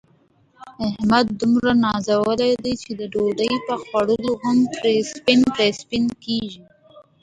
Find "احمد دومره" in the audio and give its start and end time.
0.87-1.71